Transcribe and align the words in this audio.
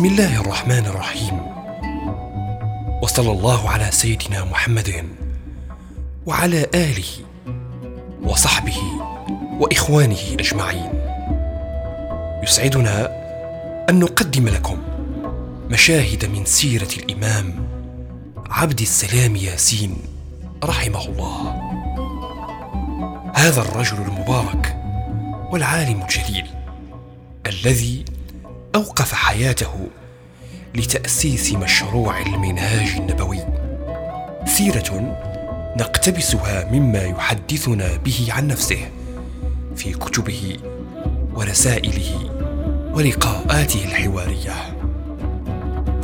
بسم 0.00 0.08
الله 0.08 0.40
الرحمن 0.40 0.86
الرحيم. 0.86 1.40
وصلى 3.02 3.32
الله 3.32 3.70
على 3.70 3.90
سيدنا 3.90 4.44
محمد 4.44 5.04
وعلى 6.26 6.66
آله 6.74 7.10
وصحبه 8.22 8.78
وإخوانه 9.58 10.18
أجمعين. 10.38 10.90
يسعدنا 12.42 13.06
أن 13.90 13.98
نقدم 14.00 14.48
لكم 14.48 14.78
مشاهد 15.70 16.24
من 16.24 16.44
سيرة 16.44 16.92
الإمام 16.96 17.68
عبد 18.50 18.80
السلام 18.80 19.36
ياسين 19.36 19.96
رحمه 20.64 21.04
الله. 21.04 21.40
هذا 23.34 23.60
الرجل 23.60 23.96
المبارك 23.96 24.76
والعالم 25.52 26.02
الجليل 26.02 26.46
الذي 27.46 28.04
أوقف 28.74 29.12
حياته 29.12 29.88
لتأسيس 30.74 31.52
مشروع 31.52 32.20
المنهاج 32.20 32.96
النبوي. 32.96 33.38
سيرة 34.44 35.16
نقتبسها 35.80 36.70
مما 36.72 37.02
يحدثنا 37.02 37.96
به 37.96 38.26
عن 38.30 38.46
نفسه 38.46 38.88
في 39.76 39.92
كتبه 39.92 40.56
ورسائله 41.34 42.30
ولقاءاته 42.94 43.84
الحوارية. 43.84 44.76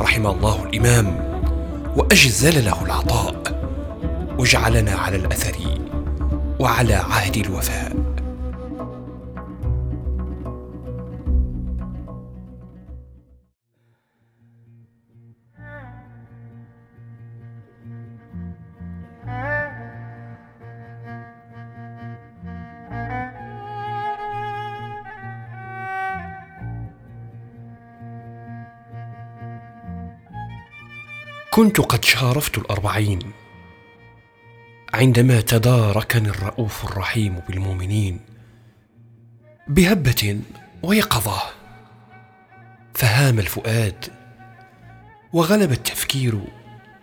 رحم 0.01 0.27
الله 0.27 0.63
الإمام 0.63 1.27
وأجزل 1.95 2.65
له 2.65 2.85
العطاء 2.85 3.35
وجعلنا 4.39 4.91
على 4.91 5.15
الأثر 5.15 5.57
وعلى 6.59 6.93
عهد 6.93 7.37
الوفاء. 7.37 8.06
كنت 31.57 31.81
قد 31.81 32.05
شارفت 32.05 32.57
الأربعين. 32.57 33.19
عندما 34.93 35.41
تداركني 35.41 36.29
الرؤوف 36.29 36.85
الرحيم 36.85 37.39
بالمؤمنين 37.47 38.19
بهبة 39.67 40.39
ويقظة 40.83 41.41
فهام 42.93 43.39
الفؤاد 43.39 44.05
وغلب 45.33 45.71
التفكير 45.71 46.41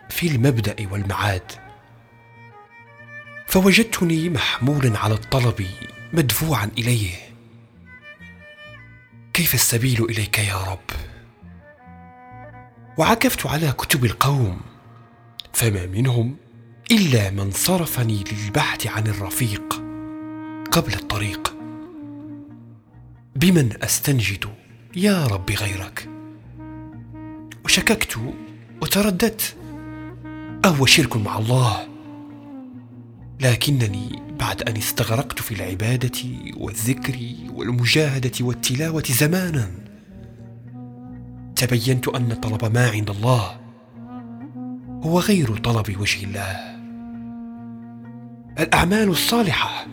في 0.09 0.27
المبدأ 0.27 0.77
والمعاد. 0.91 1.53
فوجدتني 3.47 4.29
محمولا 4.29 4.99
على 4.99 5.15
الطلب 5.15 5.67
مدفوعا 6.13 6.71
إليه. 6.79 7.15
كيف 9.33 9.55
السبيل 9.55 10.05
إليك 10.05 10.39
يا 10.39 10.57
رب؟ 10.57 11.14
وعكفت 12.98 13.47
على 13.47 13.73
كتب 13.73 14.05
القوم 14.05 14.61
فما 15.53 15.87
منهم 15.87 16.37
إلا 16.91 17.31
من 17.31 17.51
صرفني 17.51 18.25
للبحث 18.33 18.86
عن 18.86 19.06
الرفيق 19.06 19.83
قبل 20.70 20.95
الطريق. 20.95 21.56
بمن 23.36 23.83
أستنجد 23.83 24.45
يا 24.96 25.27
رب 25.27 25.51
غيرك؟ 25.51 26.08
وشككت 27.64 28.19
وترددت 28.83 29.57
أهو 30.64 30.86
شرك 30.86 31.17
مع 31.17 31.39
الله. 31.39 31.89
لكنني 33.40 34.23
بعد 34.39 34.63
أن 34.63 34.77
استغرقت 34.77 35.42
في 35.42 35.55
العبادة 35.55 36.20
والذكر 36.57 37.19
والمجاهدة 37.51 38.33
والتلاوة 38.40 39.05
زمانا. 39.08 39.83
تبينت 41.57 42.09
أن 42.09 42.35
طلب 42.35 42.75
ما 42.75 42.91
عند 42.91 43.11
الله. 43.11 43.57
هو 45.03 45.20
غير 45.20 45.57
طلب 45.57 46.01
وجه 46.01 46.25
الله. 46.25 46.75
الأعمال 48.59 49.09
الصالحة. 49.09 49.87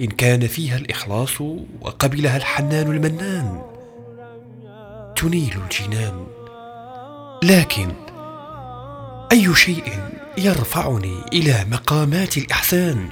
إن 0.00 0.06
كان 0.06 0.46
فيها 0.46 0.76
الإخلاص 0.76 1.40
وقبلها 1.80 2.36
الحنان 2.36 2.86
المنان 2.86 3.62
تنيل 5.16 5.58
الجنان. 5.64 6.26
لكن 7.44 7.92
أي 9.32 9.54
شيء 9.54 9.98
يرفعني 10.38 11.20
إلى 11.32 11.64
مقامات 11.70 12.38
الإحسان؟ 12.38 13.08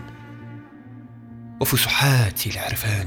وفسحات 1.61 2.47
العرفان. 2.47 3.07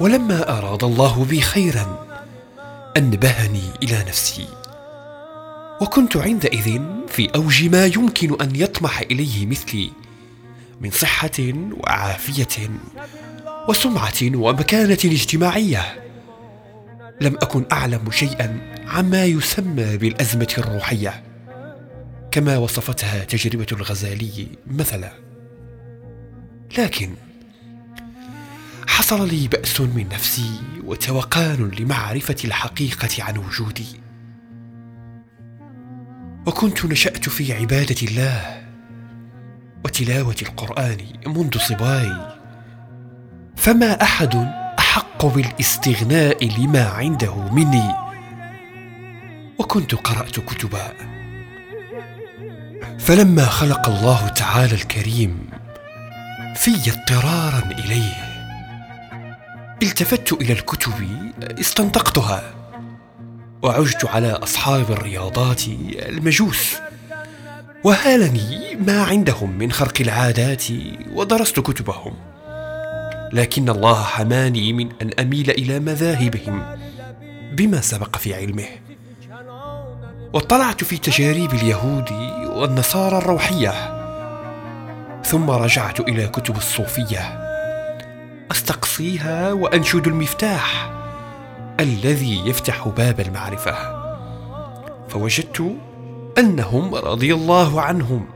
ولما 0.00 0.58
أراد 0.58 0.84
الله 0.84 1.24
بي 1.24 1.40
خيرا 1.40 2.06
انبهني 2.96 3.70
إلى 3.82 3.98
نفسي. 3.98 4.46
وكنت 5.80 6.16
عندئذ 6.16 6.80
في 7.08 7.28
أوج 7.34 7.64
ما 7.64 7.86
يمكن 7.86 8.40
أن 8.40 8.56
يطمح 8.56 9.00
إليه 9.00 9.46
مثلي 9.46 9.90
من 10.80 10.90
صحة 10.90 11.52
وعافية 11.72 12.70
وسمعة 13.68 14.22
ومكانة 14.22 14.98
اجتماعية. 15.04 16.02
لم 17.20 17.34
أكن 17.34 17.64
أعلم 17.72 18.10
شيئا 18.10 18.76
عما 18.86 19.24
يسمى 19.24 19.96
بالأزمة 19.96 20.54
الروحية 20.58 21.22
كما 22.30 22.58
وصفتها 22.58 23.24
تجربة 23.24 23.66
الغزالي 23.72 24.46
مثلا. 24.66 25.12
لكن 26.78 27.14
حصل 28.96 29.28
لي 29.28 29.48
بأس 29.48 29.80
من 29.80 30.08
نفسي 30.08 30.60
وتوقان 30.84 31.70
لمعرفة 31.78 32.36
الحقيقة 32.44 33.24
عن 33.24 33.38
وجودي. 33.38 33.86
وكنت 36.46 36.84
نشأت 36.84 37.28
في 37.28 37.52
عبادة 37.52 37.96
الله 38.02 38.62
وتلاوة 39.84 40.36
القرآن 40.42 40.98
منذ 41.26 41.58
صباي 41.58 42.36
فما 43.56 44.02
أحد 44.02 44.34
أحق 44.78 45.26
بالاستغناء 45.26 46.60
لما 46.60 46.84
عنده 46.84 47.52
مني. 47.52 47.94
وكنت 49.58 49.94
قرأت 49.94 50.40
كتبا. 50.40 50.92
فلما 52.98 53.44
خلق 53.44 53.88
الله 53.88 54.28
تعالى 54.28 54.74
الكريم 54.74 55.50
في 56.54 56.70
اضطرارا 56.70 57.70
إليه 57.78 58.25
التفت 59.82 60.32
إلى 60.32 60.52
الكتب 60.52 60.92
استنطقتها. 61.40 62.54
وعجت 63.62 64.04
على 64.04 64.30
أصحاب 64.32 64.90
الرياضات 64.90 65.62
المجوس. 66.08 66.76
وهالني 67.84 68.76
ما 68.76 69.02
عندهم 69.02 69.58
من 69.58 69.72
خرق 69.72 70.00
العادات 70.00 70.64
ودرست 71.12 71.60
كتبهم. 71.60 72.14
لكن 73.32 73.68
الله 73.68 74.02
حماني 74.02 74.72
من 74.72 74.88
أن 75.02 75.10
أميل 75.18 75.50
إلى 75.50 75.78
مذاهبهم 75.80 76.76
بما 77.52 77.80
سبق 77.80 78.16
في 78.16 78.34
علمه. 78.34 78.66
واطلعت 80.32 80.84
في 80.84 80.98
تجاريب 80.98 81.54
اليهود 81.54 82.10
والنصارى 82.56 83.18
الروحية. 83.18 83.96
ثم 85.24 85.50
رجعت 85.50 86.00
إلى 86.00 86.26
كتب 86.26 86.56
الصوفية. 86.56 87.45
أستقصيها 88.50 89.52
وأنشد 89.52 90.06
المفتاح 90.06 90.90
الذي 91.80 92.48
يفتح 92.48 92.88
باب 92.88 93.20
المعرفة. 93.20 93.76
فوجدت 95.08 95.76
أنهم 96.38 96.94
رضي 96.94 97.34
الله 97.34 97.82
عنهم 97.82 98.26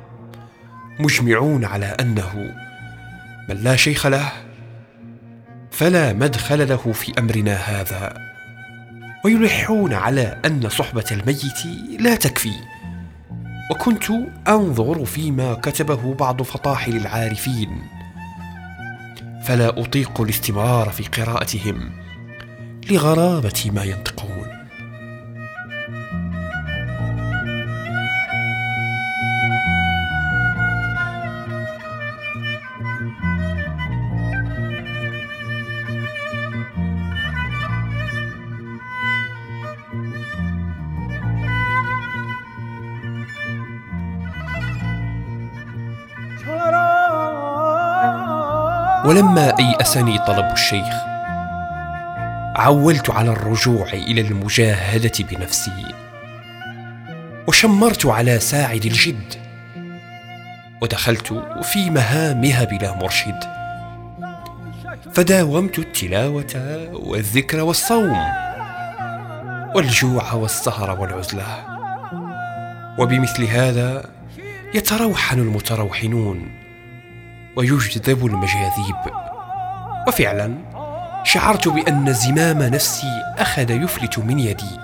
مجمعون 1.00 1.64
على 1.64 1.86
أنه 1.86 2.54
من 3.48 3.56
لا 3.56 3.76
شيخ 3.76 4.06
له 4.06 4.32
فلا 5.70 6.12
مدخل 6.12 6.68
له 6.68 6.92
في 6.92 7.12
أمرنا 7.18 7.54
هذا 7.54 8.14
ويلحون 9.24 9.94
على 9.94 10.40
أن 10.44 10.68
صحبة 10.68 11.04
الميت 11.10 11.66
لا 12.00 12.14
تكفي. 12.14 12.52
وكنت 13.70 14.04
أنظر 14.48 15.04
فيما 15.04 15.54
كتبه 15.54 16.14
بعض 16.14 16.42
فطاحل 16.42 16.96
العارفين. 16.96 17.82
فلا 19.44 19.80
أطيق 19.80 20.20
الاستمرار 20.20 20.90
في 20.90 21.02
قراءتهم 21.02 21.92
لغرابة 22.90 23.70
ما 23.74 23.84
ينطقون. 23.84 24.29
ولما 49.20 49.58
اياسني 49.58 50.18
طلب 50.18 50.52
الشيخ 50.52 50.94
عولت 52.56 53.10
على 53.10 53.30
الرجوع 53.30 53.86
إلى 53.92 54.20
المجاهدة 54.20 55.12
بنفسي. 55.20 55.94
وشمرت 57.48 58.06
على 58.06 58.38
ساعد 58.38 58.84
الجد. 58.84 59.34
ودخلت 60.82 61.44
في 61.62 61.90
مهامها 61.90 62.64
بلا 62.64 62.94
مرشد. 62.94 63.40
فداومت 65.14 65.78
التلاوة 65.78 66.88
والذكر 66.92 67.60
والصوم 67.60 68.18
والجوع 69.74 70.32
والسهر 70.32 71.00
والعزلة. 71.00 71.64
وبمثل 72.98 73.44
هذا 73.44 74.04
يتروحن 74.74 75.38
المتروحنون 75.38 76.60
ويجذب 77.56 78.26
المجاذيب. 78.26 78.96
وفعلا 80.08 80.54
شعرت 81.24 81.68
بأن 81.68 82.12
زمام 82.12 82.62
نفسي 82.62 83.22
أخذ 83.38 83.70
يفلت 83.70 84.18
من 84.18 84.38
يدي. 84.38 84.78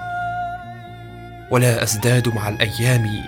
ولا 1.50 1.82
أزداد 1.82 2.28
مع 2.28 2.48
الأيام 2.48 3.24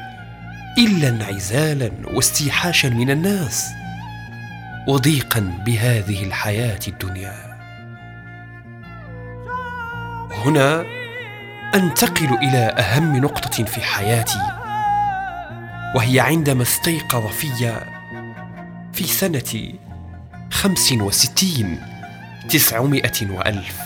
إلا 0.79 1.09
انعزالا 1.09 1.91
واستيحاشا 2.15 2.89
من 2.89 3.11
الناس 3.11 3.67
وضيقا 4.89 5.53
بهذه 5.67 6.25
الحياة 6.25 6.81
الدنيا. 6.89 7.35
هنا 10.45 10.85
أنتقل 11.75 12.35
إلى 12.35 12.59
أهم 12.59 13.17
نقطة 13.17 13.65
في 13.65 13.81
حياتي 13.81 14.41
وهي 15.95 16.21
عندما 16.21 16.63
استيقظ 16.63 17.27
في 17.27 17.47
في 18.99 19.07
سنة 19.07 19.73
خمس 20.51 20.93
وستين 20.93 21.83
تسعمائة 22.51 23.31
وألف. 23.31 23.79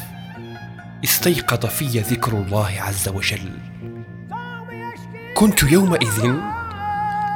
استيقظ 1.04 1.66
في 1.66 1.84
ذكر 1.84 2.32
الله 2.32 2.74
عز 2.80 3.08
وجل. 3.08 3.58
كنت 5.34 5.62
يومئذ 5.62 6.34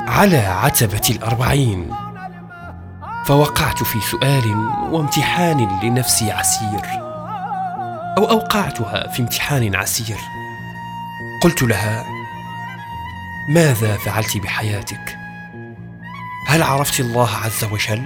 على 0.09 0.39
عتبة 0.39 1.01
الأربعين 1.11 1.91
فوقعت 3.25 3.83
في 3.83 4.01
سؤال 4.01 4.55
وامتحان 4.91 5.81
لنفسي 5.83 6.31
عسير 6.31 6.81
أو 8.19 8.31
أوقعتها 8.31 9.09
في 9.09 9.23
امتحان 9.23 9.75
عسير. 9.75 10.17
قلت 11.43 11.63
لها 11.63 12.05
ماذا 13.49 13.97
فعلت 13.97 14.37
بحياتك؟ 14.37 15.26
هل 16.57 16.63
عرفت 16.63 17.01
الله 17.01 17.37
عز 17.37 17.65
وجل؟ 17.65 18.03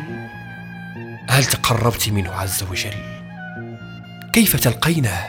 هل 1.30 1.44
تقربت 1.44 2.08
منه 2.08 2.32
عز 2.32 2.62
وجل؟ 2.62 2.94
كيف 4.32 4.56
تلقينه؟ 4.56 5.28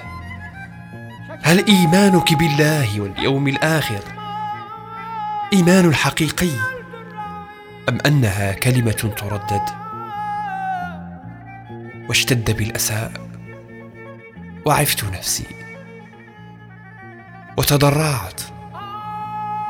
هل 1.44 1.66
إيمانك 1.68 2.34
بالله 2.34 3.02
واليوم 3.02 3.48
الآخر 3.48 4.00
إيمان 5.54 5.96
حقيقي؟ 5.96 6.50
أم 7.90 7.98
أنها 8.06 8.52
كلمة 8.52 8.92
تردد؟ 8.92 9.70
واشتد 12.10 12.58
بالأساء؟ 12.58 13.12
وعفت 14.66 15.04
نفسي؟ 15.04 15.46
وتضرعت؟ 17.58 18.42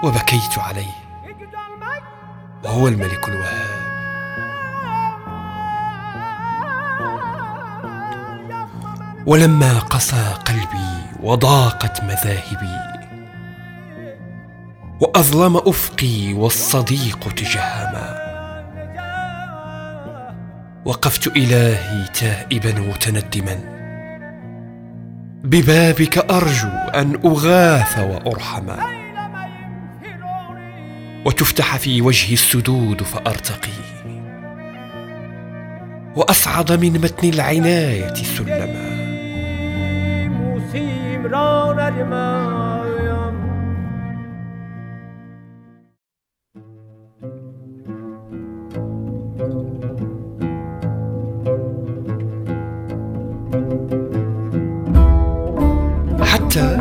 وبكيت 0.04 0.58
عليه؟ 0.58 1.01
وهو 2.64 2.88
الملك 2.88 3.30
الوهاب. 3.30 3.82
ولما 9.26 9.80
قسى 9.80 10.34
قلبي 10.46 11.20
وضاقت 11.24 12.04
مذاهبي 12.04 12.78
وأظلم 15.00 15.58
أفقي 15.58 16.34
والصديق 16.34 17.34
تجهما. 17.34 18.22
وقفت 20.86 21.28
إلهي 21.28 22.08
تائبا 22.08 22.80
متندما. 22.80 23.60
ببابك 25.44 26.32
أرجو 26.32 26.70
أن 26.96 27.20
أغاث 27.26 28.00
وأرحما. 28.00 29.01
وتفتح 31.26 31.78
في 31.78 32.02
وجهي 32.02 32.34
السدود 32.34 33.04
فأرتقي. 33.04 33.72
وأصعد 36.16 36.72
من 36.72 36.94
متن 36.94 37.30
العناية 37.30 38.14
سلما. 38.14 38.92
حتى 56.24 56.80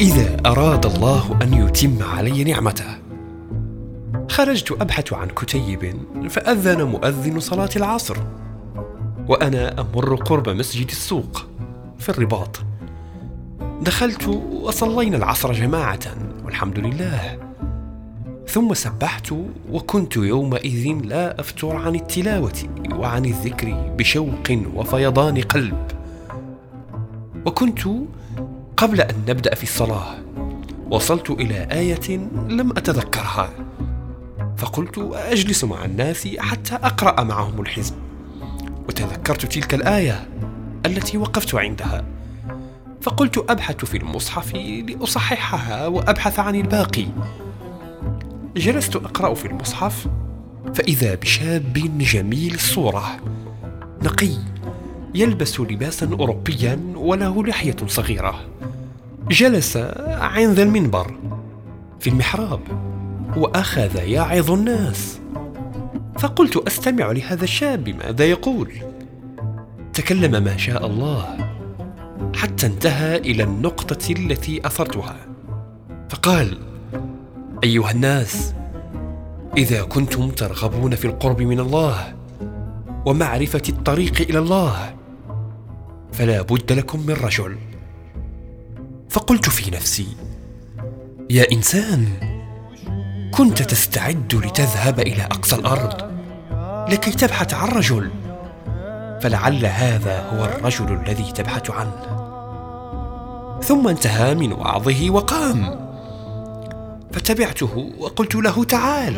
إذا 0.00 0.36
أراد 0.46 0.86
الله 0.86 1.38
أن 1.42 1.54
يتم 1.54 2.02
علي 2.02 2.44
نعمته 2.44 3.01
خرجت 4.32 4.72
أبحث 4.72 5.12
عن 5.12 5.28
كتيب 5.28 5.94
فأذن 6.28 6.82
مؤذن 6.82 7.40
صلاة 7.40 7.68
العصر 7.76 8.16
وأنا 9.28 9.80
أمر 9.80 10.14
قرب 10.14 10.48
مسجد 10.48 10.88
السوق 10.88 11.46
في 11.98 12.08
الرباط. 12.08 12.60
دخلت 13.82 14.28
وصلينا 14.52 15.16
العصر 15.16 15.52
جماعة 15.52 15.98
والحمد 16.44 16.78
لله. 16.78 17.38
ثم 18.48 18.74
سبحت 18.74 19.32
وكنت 19.70 20.16
يومئذ 20.16 21.00
لا 21.04 21.40
أفتر 21.40 21.76
عن 21.76 21.94
التلاوة 21.94 22.58
وعن 22.92 23.24
الذكر 23.24 23.94
بشوق 23.98 24.50
وفيضان 24.74 25.40
قلب. 25.40 25.86
وكنت 27.46 27.80
قبل 28.76 29.00
أن 29.00 29.14
نبدأ 29.28 29.54
في 29.54 29.62
الصلاة 29.62 30.14
وصلت 30.90 31.30
إلى 31.30 31.68
آية 31.72 32.16
لم 32.48 32.70
أتذكرها. 32.70 33.61
فقلت 34.62 35.10
أجلس 35.12 35.64
مع 35.64 35.84
الناس 35.84 36.28
حتى 36.38 36.74
أقرأ 36.74 37.24
معهم 37.24 37.60
الحزب. 37.60 37.94
وتذكرت 38.88 39.46
تلك 39.46 39.74
الآية 39.74 40.28
التي 40.86 41.18
وقفت 41.18 41.54
عندها. 41.54 42.04
فقلت 43.00 43.44
أبحث 43.50 43.84
في 43.84 43.96
المصحف 43.96 44.54
لأصححها 44.54 45.86
وأبحث 45.86 46.38
عن 46.38 46.54
الباقي. 46.54 47.06
جلست 48.56 48.96
أقرأ 48.96 49.34
في 49.34 49.44
المصحف 49.44 50.06
فإذا 50.74 51.14
بشاب 51.14 51.98
جميل 51.98 52.54
الصورة 52.54 53.16
نقي 54.02 54.32
يلبس 55.14 55.60
لباسا 55.60 56.06
اوروبيا 56.06 56.80
وله 56.94 57.44
لحية 57.44 57.76
صغيرة. 57.86 58.40
جلس 59.30 59.76
عند 60.06 60.58
المنبر 60.58 61.14
في 62.00 62.10
المحراب. 62.10 62.60
وأخذ 63.36 63.96
يعظ 63.96 64.50
الناس. 64.50 65.20
فقلت 66.18 66.56
أستمع 66.56 67.12
لهذا 67.12 67.44
الشاب 67.44 67.88
ماذا 67.88 68.24
يقول؟ 68.24 68.72
تكلم 69.92 70.44
ما 70.44 70.56
شاء 70.56 70.86
الله 70.86 71.36
حتى 72.34 72.66
انتهى 72.66 73.16
إلى 73.16 73.42
النقطة 73.42 74.12
التي 74.12 74.66
أثرتها. 74.66 75.16
فقال 76.08 76.58
أيها 77.64 77.90
الناس 77.90 78.54
إذا 79.56 79.82
كنتم 79.82 80.30
ترغبون 80.30 80.94
في 80.94 81.04
القرب 81.04 81.42
من 81.42 81.60
الله 81.60 82.14
ومعرفة 83.06 83.62
الطريق 83.68 84.20
إلى 84.20 84.38
الله 84.38 84.94
فلا 86.12 86.42
بد 86.42 86.72
لكم 86.72 87.00
من 87.06 87.14
رجل. 87.14 87.56
فقلت 89.10 89.48
في 89.48 89.70
نفسي 89.70 90.06
يا 91.30 91.52
إنسان 91.52 92.08
كنت 93.32 93.62
تستعد 93.62 94.34
لتذهب 94.34 95.00
إلى 95.00 95.22
أقصى 95.22 95.56
الأرض 95.56 96.12
لكي 96.92 97.10
تبحث 97.10 97.54
عن 97.54 97.68
رجل 97.68 98.10
فلعل 99.20 99.66
هذا 99.66 100.22
هو 100.22 100.44
الرجل 100.44 100.92
الذي 100.92 101.32
تبحث 101.32 101.70
عنه. 101.70 102.22
ثم 103.62 103.88
انتهى 103.88 104.34
من 104.34 104.52
وعظه 104.52 105.10
وقام. 105.10 105.78
فتبعته 107.12 107.92
وقلت 107.98 108.34
له 108.34 108.64
تعال 108.64 109.14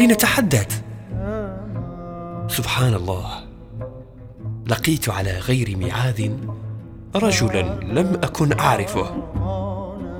لنتحدث. 0.00 0.82
سبحان 2.48 2.94
الله. 2.94 3.30
لقيت 4.66 5.08
على 5.08 5.38
غير 5.38 5.76
ميعاد 5.76 6.38
رجلا 7.16 7.62
لم 7.82 8.20
أكن 8.22 8.58
أعرفه. 8.60 9.10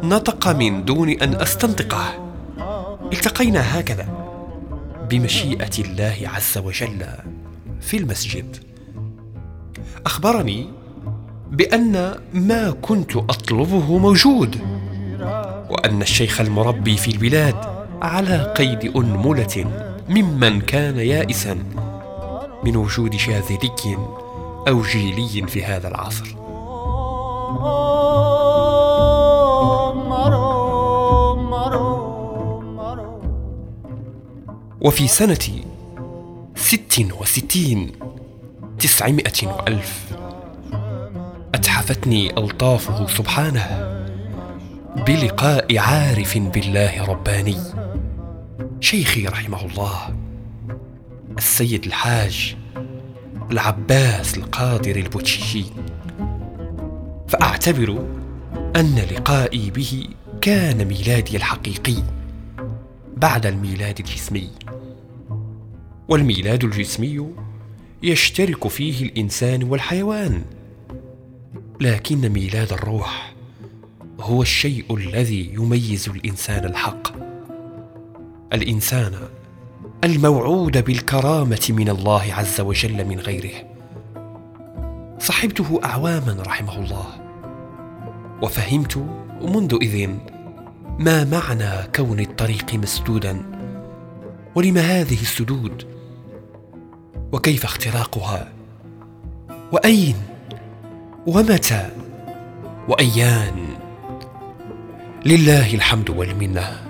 نطق 0.02 0.48
من 0.48 0.84
دون 0.84 1.08
أن 1.10 1.34
أستنطقه. 1.34 2.25
التقينا 3.12 3.80
هكذا 3.80 4.08
بمشيئة 5.10 5.70
الله 5.78 6.16
عز 6.24 6.58
وجل 6.58 7.06
في 7.80 7.96
المسجد. 7.96 8.56
أخبرني 10.06 10.68
بأن 11.50 12.14
ما 12.34 12.70
كنت 12.70 13.16
أطلبه 13.16 13.98
موجود 13.98 14.60
وأن 15.70 16.02
الشيخ 16.02 16.40
المربي 16.40 16.96
في 16.96 17.10
البلاد 17.10 17.54
على 18.02 18.54
قيد 18.56 18.96
أنملة 18.96 19.84
ممن 20.08 20.60
كان 20.60 20.98
يائسا 20.98 21.54
من 22.64 22.76
وجود 22.76 23.16
شاذلي 23.16 23.96
أو 24.68 24.82
جيلي 24.82 25.46
في 25.46 25.64
هذا 25.64 25.88
العصر. 25.88 26.36
وفي 34.86 35.08
سنة 35.08 35.64
ست 36.54 37.06
وستين 37.20 37.92
تسعمائة 38.78 39.46
وألف. 39.46 40.16
أتحفتني 41.54 42.38
ألطافه 42.38 43.06
سبحانه 43.06 43.96
بلقاء 44.96 45.78
عارف 45.78 46.38
بالله 46.38 47.04
رباني. 47.04 47.58
شيخي 48.80 49.26
رحمه 49.26 49.64
الله 49.64 50.16
السيد 51.38 51.84
الحاج 51.84 52.56
العباس 53.50 54.38
القادر 54.38 54.96
البوتشيشي 54.96 55.64
فأعتبر 57.28 58.04
أن 58.76 58.98
لقائي 59.10 59.70
به 59.70 60.06
كان 60.40 60.84
ميلادي 60.84 61.36
الحقيقي 61.36 62.02
بعد 63.16 63.46
الميلاد 63.46 63.98
الجسمي. 63.98 64.50
والميلاد 66.08 66.64
الجسمي 66.64 67.26
يشترك 68.02 68.68
فيه 68.68 69.04
الإنسان 69.04 69.62
والحيوان. 69.62 70.42
لكن 71.80 72.28
ميلاد 72.28 72.72
الروح 72.72 73.34
هو 74.20 74.42
الشيء 74.42 74.96
الذي 74.96 75.50
يميز 75.54 76.08
الإنسان 76.08 76.64
الحق. 76.64 77.12
الإنسان 78.52 79.12
الموعود 80.04 80.84
بالكرامة 80.84 81.66
من 81.70 81.88
الله 81.88 82.34
عز 82.34 82.60
وجل 82.60 83.04
من 83.04 83.20
غيره. 83.20 83.64
صحبته 85.18 85.80
أعواما 85.84 86.42
رحمه 86.46 86.78
الله. 86.78 87.06
وفهمت 88.42 88.96
منذ 89.42 89.78
اذ 89.82 90.10
ما 90.98 91.24
معنى 91.24 91.88
كون 91.94 92.20
الطريق 92.20 92.74
مسدودا. 92.74 93.42
ولم 94.54 94.78
هذه 94.78 95.20
السدود 95.20 95.95
وكيف 97.32 97.64
اختراقها؟ 97.64 98.52
وأين؟ 99.72 100.16
ومتى؟ 101.26 101.90
وأيان؟ 102.88 103.66
لله 105.26 105.74
الحمد 105.74 106.10
والمنة 106.10 106.86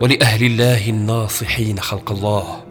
ولأهل 0.00 0.46
الله 0.46 0.88
الناصحين 0.90 1.80
خلق 1.80 2.12
الله 2.12 2.64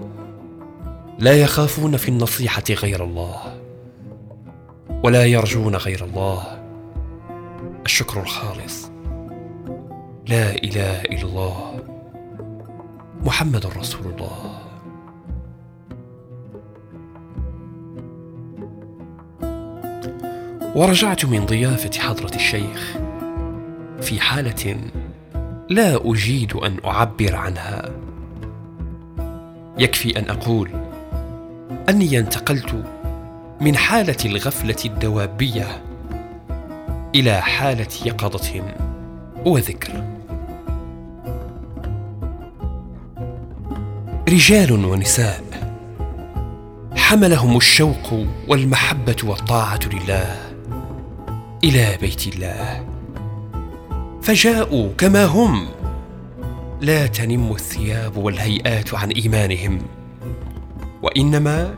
لا 1.19 1.41
يخافون 1.41 1.98
في 1.98 2.10
النصيحة 2.10 2.63
غير 2.69 3.03
الله 3.03 3.60
ولا 5.03 5.25
يرجون 5.25 5.75
غير 5.75 6.05
الله. 6.05 6.43
الشكر 7.86 8.22
الخالص. 8.22 8.91
لا 10.27 10.51
إله 10.51 11.01
إلا 11.01 11.22
الله. 11.22 11.84
محمد 13.25 13.65
رسول 13.65 14.05
الله. 14.05 14.68
ورجعت 20.75 21.25
من 21.25 21.45
ضيافة 21.45 21.99
حضرة 21.99 22.35
الشيخ 22.35 22.97
في 24.01 24.19
حالة 24.19 24.77
لا 25.69 26.11
أجيد 26.11 26.53
أن 26.53 26.77
أعبر 26.85 27.35
عنها. 27.35 27.89
يكفي 29.77 30.19
أن 30.19 30.29
أقول 30.29 30.69
أني 31.89 32.19
انتقلت 32.19 32.83
من 33.61 33.77
حالة 33.77 34.17
الغفلة 34.25 34.75
الدوابية 34.85 35.83
إلى 37.15 37.41
حالة 37.41 37.88
يقظة 38.05 38.63
وذكر. 39.45 40.03
رجال 44.29 44.85
ونساء 44.85 45.43
حملهم 46.95 47.57
الشوق 47.57 48.25
والمحبة 48.47 49.15
والطاعة 49.23 49.79
لله. 49.93 50.48
إلى 51.63 51.97
بيت 52.01 52.27
الله. 52.27 52.85
فجاءوا 54.21 54.89
كما 54.97 55.25
هم. 55.25 55.67
لا 56.81 57.07
تنم 57.07 57.51
الثياب 57.51 58.17
والهيئات 58.17 58.93
عن 58.93 59.09
إيمانهم 59.09 59.81
وإنما 61.03 61.75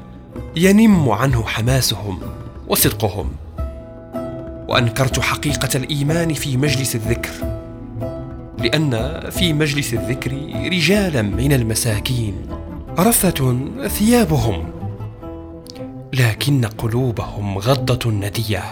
ينم 0.55 1.09
عنه 1.09 1.43
حماسهم 1.43 2.19
وصدقهم. 2.67 3.31
وأنكرت 4.67 5.19
حقيقة 5.19 5.69
الإيمان 5.75 6.33
في 6.33 6.57
مجلس 6.57 6.95
الذكر 6.95 7.29
لأن 8.59 9.19
في 9.29 9.53
مجلس 9.53 9.93
الذكر 9.93 10.31
رجالا 10.55 11.21
من 11.21 11.53
المساكين 11.53 12.35
رفه 12.99 13.59
ثيابهم 13.87 14.69
لكن 16.13 16.65
قلوبهم 16.65 17.57
غضه 17.57 18.11
نديه 18.11 18.63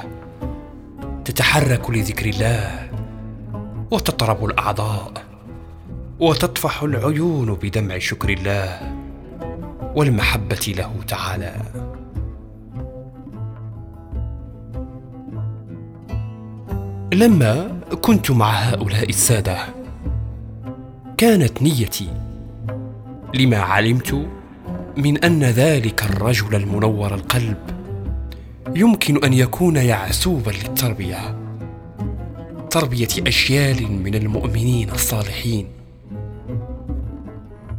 تتحرك 1.29 1.89
لذكر 1.89 2.25
الله 2.25 2.89
وتطرب 3.91 4.45
الأعضاء 4.45 5.11
وتطفح 6.19 6.83
العيون 6.83 7.53
بدمع 7.53 7.97
شكر 7.97 8.29
الله 8.29 8.95
والمحبة 9.95 10.73
له 10.77 10.91
تعالى. 11.07 11.55
لما 17.13 17.79
كنت 18.01 18.31
مع 18.31 18.51
هؤلاء 18.51 19.09
السادة 19.09 19.57
كانت 21.17 21.61
نيتي 21.61 22.09
لما 23.35 23.57
علمت 23.57 24.27
من 24.97 25.23
أن 25.23 25.43
ذلك 25.43 26.03
الرجل 26.03 26.55
المنور 26.55 27.13
القلب 27.13 27.78
يمكن 28.75 29.23
أن 29.23 29.33
يكون 29.33 29.75
يعسوبا 29.75 30.51
للتربية. 30.51 31.35
تربية 32.71 33.07
أجيال 33.17 33.91
من 33.91 34.15
المؤمنين 34.15 34.89
الصالحين. 34.89 35.67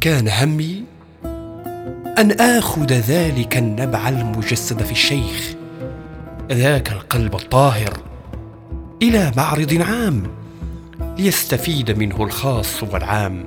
كان 0.01 0.29
همي 0.29 0.85
أن 2.19 2.31
آخذ 2.41 2.93
ذلك 2.93 3.57
النبع 3.57 4.09
المجسد 4.09 4.83
في 4.83 4.93
الشيخ. 4.93 5.55
ذاك 6.53 6.93
القلب 6.93 7.35
الطاهر 7.35 7.99
إلى 9.03 9.33
معرض 9.37 9.83
عام 9.83 10.23
ليستفيد 11.19 11.99
منه 11.99 12.25
الخاص 12.25 12.83
والعام. 12.83 13.47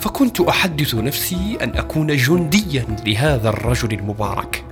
فكنت 0.00 0.40
أحدث 0.40 0.94
نفسي 0.94 1.58
أن 1.62 1.76
أكون 1.76 2.16
جنديا 2.16 2.86
لهذا 3.06 3.48
الرجل 3.48 3.92
المبارك. 3.92 4.65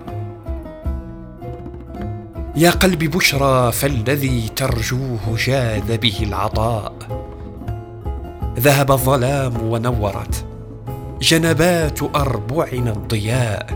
يا 2.57 2.71
قلب 2.71 3.05
بشرى 3.05 3.73
فالذي 3.73 4.49
ترجوه 4.57 5.37
جاد 5.47 6.01
به 6.01 6.19
العطاء. 6.23 6.95
ذهب 8.59 8.93
الظلام 8.93 9.63
ونورت 9.63 10.45
جنبات 11.21 12.03
أربعنا 12.03 12.91
الضياء 12.91 13.67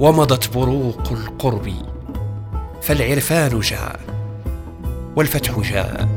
ومضت 0.00 0.54
بروق 0.54 1.12
القرب 1.12 1.72
فالعرفان 2.82 3.60
جاء 3.60 4.00
والفتح 5.16 5.60
جاء. 5.60 6.08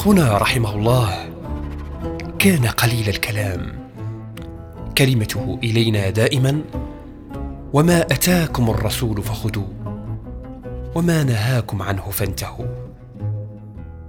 شيخنا 0.00 0.38
رحمه 0.38 0.74
الله 0.74 1.30
كان 2.38 2.66
قليل 2.66 3.08
الكلام. 3.08 3.72
كلمته 4.98 5.58
إلينا 5.62 6.10
دائما 6.10 6.62
وما 7.72 8.00
أتاكم 8.00 8.70
الرسول 8.70 9.22
فخذوه 9.22 9.68
وما 10.94 11.22
نهاكم 11.24 11.82
عنه 11.82 12.02
فانتهوا. 12.10 12.66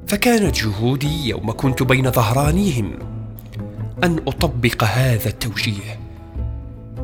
فكانت 0.08 0.56
جهودي 0.56 1.30
يوم 1.30 1.52
كنت 1.52 1.84
بين 1.84 2.12
ظهرانيهم 2.12 3.00
أن 4.04 4.20
أطبق 4.28 4.84
هذا 4.84 5.30
التوجيه. 5.30 6.00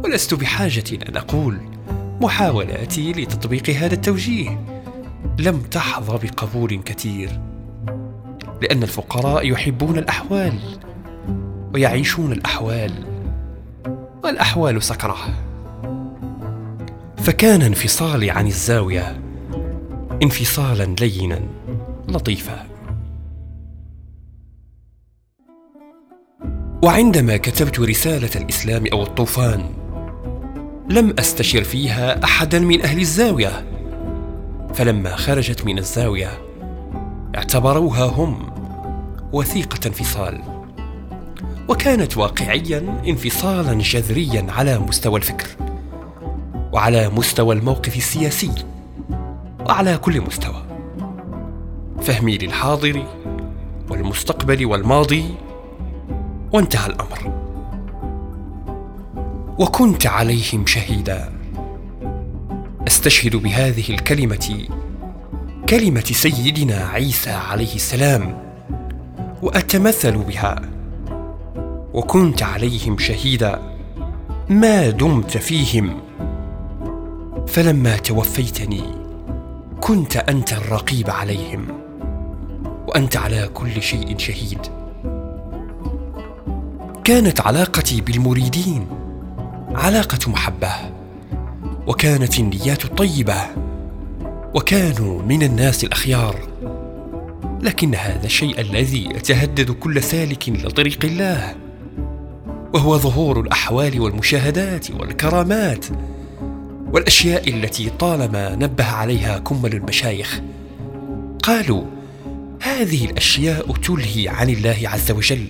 ولست 0.04 0.34
بحاجة 0.34 1.10
أن 1.10 1.18
أقول 1.18 1.58
محاولاتي 2.22 3.12
لتطبيق 3.12 3.70
هذا 3.70 3.94
التوجيه. 3.94 4.66
لم 5.40 5.62
تحظى 5.62 6.28
بقبول 6.28 6.82
كثير. 6.86 7.57
لأن 8.62 8.84
الفقراء 8.84 9.48
يحبون 9.52 9.98
الأحوال 9.98 10.60
ويعيشون 11.74 12.32
الأحوال 12.32 12.92
والأحوال 14.24 14.84
سكره 14.84 15.18
فكان 17.18 17.62
انفصالي 17.62 18.32
عن 18.32 18.48
الزاوية 18.48 19.22
انفصالا 20.24 20.96
لينا 21.00 21.42
لطيفا. 22.08 22.68
وعندما 26.84 27.38
كتبت 27.38 27.80
رسالة 27.80 28.30
الإسلام 28.36 28.86
أو 28.94 29.04
الطوفان 29.04 29.70
لم 30.90 31.14
أستشر 31.20 31.64
فيها 31.64 32.24
احدا 32.24 32.60
من 32.60 32.82
أهل 32.82 33.00
الزاوية 33.00 33.66
فلما 34.74 35.16
خرجت 35.16 35.66
من 35.66 35.78
الزاوية 35.78 36.47
اعتبروها 37.38 38.06
هم 38.06 38.50
وثيقة 39.34 39.88
انفصال. 39.88 40.42
وكانت 41.70 42.18
واقعيا 42.18 43.02
انفصالا 43.08 43.74
جذريا 43.74 44.46
على 44.50 44.80
مستوى 44.80 45.20
الفكر 45.20 45.48
وعلى 46.74 47.10
مستوى 47.10 47.56
الموقف 47.56 47.98
السياسي 47.98 48.52
وعلى 49.66 49.98
كل 49.98 50.22
مستوى. 50.22 50.64
فهمي 52.02 52.38
للحاضر 52.38 53.06
والمستقبل 53.90 54.66
والماضي 54.66 55.36
وانتهى 56.54 56.88
الأمر. 56.90 57.34
وكنت 59.60 60.08
عليهم 60.08 60.66
شهيدا. 60.66 61.34
أستشهد 62.88 63.36
بهذه 63.36 63.90
الكلمة 63.90 64.68
كلمة 65.70 66.04
سيدنا 66.12 66.88
عيسى 66.88 67.30
عليه 67.30 67.76
السلام 67.76 68.38
وأتمثل 69.42 70.18
بها 70.18 70.56
وكنت 71.94 72.44
عليهم 72.44 72.98
شهيدا 72.98 73.62
ما 74.50 74.90
دمت 74.90 75.38
فيهم. 75.38 76.00
فلما 77.48 77.98
توفيتني 77.98 78.84
كنت 79.82 80.16
أنت 80.18 80.54
الرقيب 80.54 81.10
عليهم 81.10 81.68
وأنت 82.88 83.18
على 83.18 83.50
كل 83.54 83.82
شيء 83.82 84.18
شهيد. 84.18 84.62
كانت 87.04 87.42
علاقتي 87.42 88.02
بالمريدين 88.02 88.88
علاقة 89.76 90.32
محبة 90.32 90.72
وكانت 91.88 92.40
النيات 92.40 92.86
الطيبة. 92.86 93.67
وكانوا 94.54 95.22
من 95.22 95.44
الناس 95.44 95.84
الأخيار. 95.84 96.36
لكن 97.62 97.96
هذا 97.96 98.26
الشيء 98.26 98.62
الذي 98.62 99.06
يتهدد 99.06 99.72
كل 99.72 100.04
سالك 100.04 100.50
لطريق 100.50 101.06
الله 101.06 101.56
وهو 102.74 102.98
ظهور 102.98 103.42
الأحوال 103.42 104.00
والمشاهدات 104.02 104.92
والكرامات 104.92 105.86
والأشياء 106.94 107.50
التي 107.50 107.90
طالما 107.90 108.56
نبه 108.56 108.86
عليها 108.86 109.40
كمل 109.40 109.74
المشايخ. 109.74 110.42
قالوا 111.44 111.84
هذه 112.62 113.06
الأشياء 113.06 113.72
تلهي 113.72 114.30
عن 114.30 114.50
الله 114.50 114.78
عز 114.84 115.12
وجل 115.12 115.48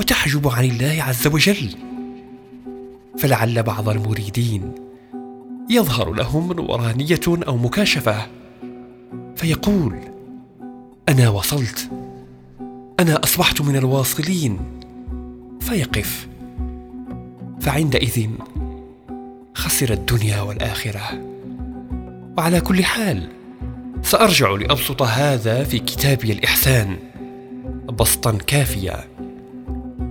وتحجب 0.00 0.48
عن 0.48 0.64
الله 0.64 1.02
عز 1.02 1.26
وجل. 1.26 1.68
فلعل 3.18 3.62
بعض 3.62 3.88
المريدين 3.88 4.89
يظهر 5.70 6.12
لهم 6.12 6.52
نورانية 6.52 7.20
أو 7.28 7.56
مكاشفة. 7.56 8.26
فيقول 9.36 9.98
أنا 11.08 11.28
وصلت. 11.28 11.90
أنا 13.00 13.24
أصبحت 13.24 13.60
من 13.60 13.76
الواصلين. 13.76 14.58
فيقف. 15.60 16.28
فعندئذ 17.60 18.28
خسر 19.54 19.92
الدنيا 19.92 20.40
والآخرة. 20.40 21.02
وعلى 22.38 22.60
كل 22.60 22.84
حال 22.84 23.28
سأرجع 24.02 24.50
لأبسط 24.50 25.02
هذا 25.02 25.64
في 25.64 25.78
كتابي 25.78 26.32
الإحسان 26.32 26.96
بسطا 28.00 28.38
كافيا. 28.46 29.04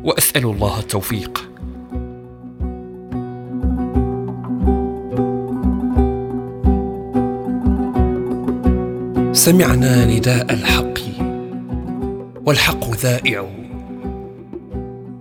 وأسأل 0.04 0.46
الله 0.46 0.80
التوفيق. 0.80 1.49
سمعنا 9.40 10.06
نداء 10.06 10.54
الحق 10.54 11.00
والحق 12.46 12.90
ذائع. 12.96 13.48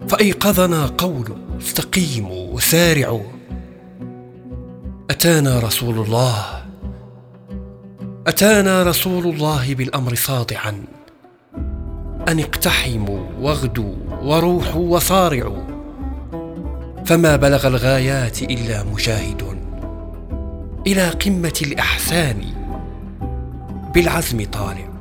فأيقظنا 0.09 0.87
قول 0.87 1.37
استقيموا 1.61 2.54
وسارعوا 2.54 3.22
أتانا 5.11 5.59
رسول 5.61 5.98
الله 5.98 6.44
أتانا 8.26 8.83
رسول 8.83 9.26
الله 9.26 9.74
بالأمر 9.74 10.14
ساطعا 10.14 10.85
أن 12.28 12.40
اقتحموا 12.40 13.20
واغدوا 13.40 13.94
وروحوا 14.22 14.96
وصارعوا. 14.96 15.62
فما 17.07 17.37
بلغ 17.37 17.66
الغايات 17.66 18.42
إلا 18.42 18.85
مجاهد 18.85 19.42
إلى 20.87 21.09
قمة 21.09 21.59
الإحسان. 21.62 22.57
بالعزم 23.94 24.44
طالع. 24.44 24.97